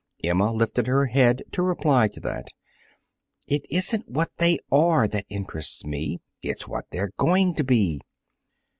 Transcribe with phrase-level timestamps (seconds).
[0.23, 2.47] Emma lifted her head to reply to that.
[3.47, 6.17] "It isn't what they are that interests me.
[6.41, 8.01] It's what they're going to be."